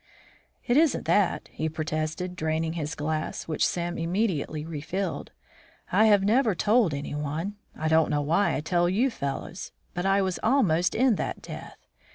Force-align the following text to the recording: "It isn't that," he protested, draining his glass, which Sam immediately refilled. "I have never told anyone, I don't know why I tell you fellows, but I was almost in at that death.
"It 0.65 0.77
isn't 0.77 1.05
that," 1.05 1.47
he 1.51 1.69
protested, 1.69 2.35
draining 2.35 2.73
his 2.73 2.95
glass, 2.95 3.47
which 3.47 3.63
Sam 3.63 3.99
immediately 3.99 4.65
refilled. 4.65 5.29
"I 5.91 6.05
have 6.05 6.23
never 6.23 6.55
told 6.55 6.91
anyone, 6.91 7.57
I 7.77 7.87
don't 7.87 8.09
know 8.09 8.23
why 8.23 8.55
I 8.55 8.61
tell 8.61 8.89
you 8.89 9.11
fellows, 9.11 9.71
but 9.93 10.07
I 10.07 10.23
was 10.23 10.39
almost 10.41 10.95
in 10.95 11.09
at 11.11 11.17
that 11.17 11.41
death. 11.43 11.77